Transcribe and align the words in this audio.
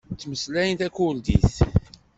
Ttmeslayen 0.13 0.77
takurdit. 0.81 1.55